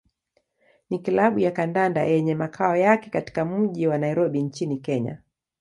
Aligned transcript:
ni 0.89 0.99
klabu 0.99 1.39
ya 1.39 1.51
kandanda 1.51 2.03
yenye 2.03 2.35
makao 2.35 2.75
yake 2.77 3.09
katika 3.09 3.45
mji 3.45 3.87
wa 3.87 3.97
Nairobi 3.97 4.43
nchini 4.43 4.77
Kenya. 4.77 5.21